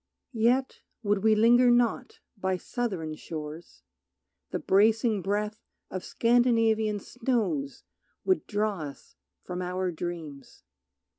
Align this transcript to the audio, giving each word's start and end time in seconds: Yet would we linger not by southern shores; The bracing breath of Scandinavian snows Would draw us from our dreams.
Yet 0.33 0.79
would 1.03 1.23
we 1.23 1.35
linger 1.35 1.69
not 1.69 2.21
by 2.35 2.57
southern 2.57 3.13
shores; 3.13 3.83
The 4.49 4.57
bracing 4.57 5.21
breath 5.21 5.61
of 5.91 6.03
Scandinavian 6.03 6.99
snows 6.99 7.83
Would 8.25 8.47
draw 8.47 8.79
us 8.79 9.13
from 9.43 9.61
our 9.61 9.91
dreams. 9.91 10.63